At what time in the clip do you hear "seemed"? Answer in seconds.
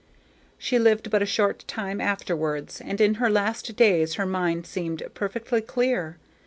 4.65-5.03